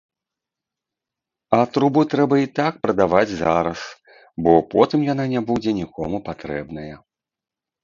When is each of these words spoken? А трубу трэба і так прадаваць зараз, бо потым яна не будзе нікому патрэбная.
А 1.57 1.59
трубу 1.73 2.01
трэба 2.13 2.35
і 2.45 2.47
так 2.61 2.73
прадаваць 2.87 3.35
зараз, 3.43 3.79
бо 4.47 4.57
потым 4.73 5.07
яна 5.13 5.29
не 5.37 5.41
будзе 5.53 5.71
нікому 5.83 6.25
патрэбная. 6.33 6.91